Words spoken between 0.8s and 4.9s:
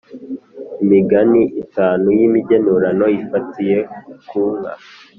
imigani itanu y’imigenurano ifatiye ku nka.